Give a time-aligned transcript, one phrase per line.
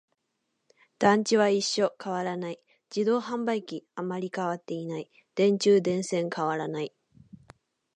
[0.97, 2.59] 団地は一緒、変わらない。
[2.89, 5.11] 自動販売機、あまり変わっていない。
[5.35, 6.91] 電柱、電線、変わらない。